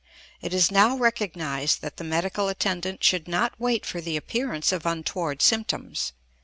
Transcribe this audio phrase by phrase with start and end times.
[0.41, 4.83] It is now recognized that the medical attendant should not wait for the appearance of
[4.87, 6.13] untoward symptoms.